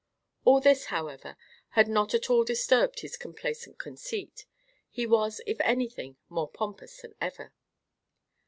All 0.45 0.59
this, 0.59 0.85
however, 0.85 1.37
had 1.77 1.87
not 1.87 2.15
at 2.15 2.27
all 2.31 2.43
disturbed 2.43 3.01
his 3.01 3.15
complacent 3.15 3.77
conceit; 3.77 4.47
he 4.89 5.05
was, 5.05 5.41
if 5.45 5.61
anything, 5.61 6.17
more 6.27 6.49
pompous 6.49 7.01
than 7.01 7.13
ever. 7.21 7.53